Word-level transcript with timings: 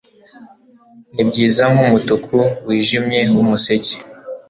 Nibyiza 1.13 1.63
nkumutuku 1.71 2.37
wijimye 2.67 3.19
wumuseke 3.33 3.95